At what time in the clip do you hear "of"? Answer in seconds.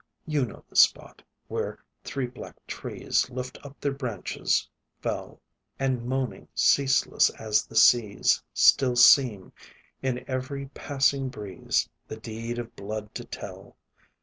12.57-12.75